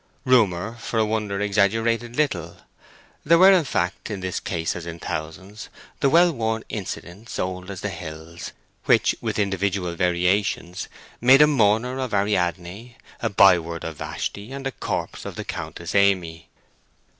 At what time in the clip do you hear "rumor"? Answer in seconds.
0.25-0.77